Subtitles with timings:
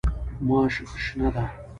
[0.47, 1.45] ماش شنه دي.